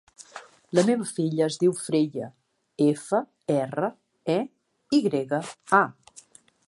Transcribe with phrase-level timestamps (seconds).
[0.77, 2.29] La meva filla es diu Freya:
[2.87, 3.19] efa,
[3.57, 3.91] erra,
[4.37, 4.39] e,
[5.01, 5.43] i grega,
[5.83, 5.85] a.